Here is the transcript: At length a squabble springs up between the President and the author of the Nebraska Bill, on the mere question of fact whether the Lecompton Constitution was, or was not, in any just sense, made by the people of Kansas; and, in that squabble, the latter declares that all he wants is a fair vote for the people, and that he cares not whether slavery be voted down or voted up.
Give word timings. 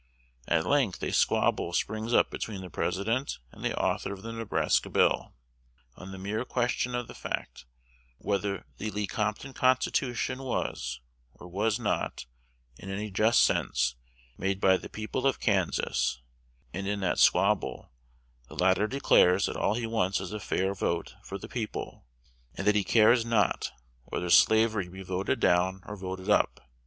At 0.47 0.65
length 0.65 1.03
a 1.03 1.11
squabble 1.13 1.73
springs 1.73 2.11
up 2.11 2.31
between 2.31 2.61
the 2.61 2.71
President 2.71 3.37
and 3.51 3.63
the 3.63 3.79
author 3.79 4.11
of 4.11 4.23
the 4.23 4.31
Nebraska 4.31 4.89
Bill, 4.89 5.35
on 5.95 6.11
the 6.11 6.17
mere 6.17 6.43
question 6.43 6.95
of 6.95 7.15
fact 7.15 7.67
whether 8.17 8.65
the 8.79 8.89
Lecompton 8.89 9.53
Constitution 9.53 10.41
was, 10.41 11.01
or 11.35 11.47
was 11.47 11.77
not, 11.79 12.25
in 12.79 12.89
any 12.89 13.11
just 13.11 13.43
sense, 13.43 13.93
made 14.39 14.59
by 14.59 14.75
the 14.75 14.89
people 14.89 15.27
of 15.27 15.39
Kansas; 15.39 16.19
and, 16.73 16.87
in 16.87 17.01
that 17.01 17.19
squabble, 17.19 17.91
the 18.47 18.55
latter 18.55 18.87
declares 18.87 19.45
that 19.45 19.55
all 19.55 19.75
he 19.75 19.85
wants 19.85 20.19
is 20.19 20.33
a 20.33 20.39
fair 20.39 20.73
vote 20.73 21.13
for 21.23 21.37
the 21.37 21.47
people, 21.47 22.07
and 22.55 22.65
that 22.65 22.73
he 22.73 22.83
cares 22.83 23.23
not 23.23 23.71
whether 24.05 24.31
slavery 24.31 24.89
be 24.89 25.03
voted 25.03 25.39
down 25.39 25.79
or 25.85 25.95
voted 25.95 26.27
up. 26.27 26.59